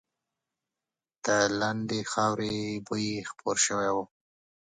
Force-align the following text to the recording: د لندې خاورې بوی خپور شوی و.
د 1.25 1.27
لندې 1.59 2.01
خاورې 2.11 2.55
بوی 2.87 3.07
خپور 3.29 3.57
شوی 3.65 3.89
و. 3.95 3.97